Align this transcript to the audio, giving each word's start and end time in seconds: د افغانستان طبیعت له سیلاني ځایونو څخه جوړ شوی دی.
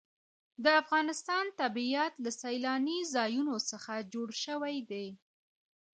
د 0.63 0.65
افغانستان 0.81 1.45
طبیعت 1.61 2.13
له 2.23 2.31
سیلاني 2.41 2.99
ځایونو 3.13 3.55
څخه 3.69 3.93
جوړ 4.13 4.27
شوی 4.43 4.77
دی. 4.91 5.07